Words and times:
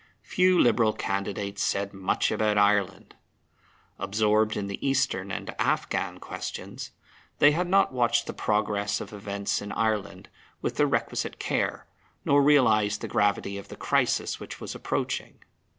Few 0.23 0.57
Liberal 0.57 0.93
candidates 0.93 1.61
said 1.63 1.93
much 1.93 2.31
about 2.31 2.57
Ireland. 2.57 3.13
Absorbed 3.99 4.57
in 4.57 4.65
the 4.65 4.83
Eastern 4.83 5.29
and 5.31 5.53
Afghan 5.59 6.19
questions, 6.19 6.89
they 7.37 7.51
had 7.51 7.67
not 7.67 7.93
watched 7.93 8.25
the 8.25 8.33
progress 8.33 8.99
of 8.99 9.13
events 9.13 9.61
in 9.61 9.71
Ireland 9.71 10.29
with 10.59 10.77
the 10.77 10.87
requisite 10.87 11.37
care, 11.37 11.85
nor 12.25 12.41
realized 12.41 13.01
the 13.01 13.07
gravity 13.07 13.59
of 13.59 13.67
the 13.67 13.75
crisis 13.75 14.39
which 14.39 14.59
was 14.59 14.73
approaching. 14.73 15.43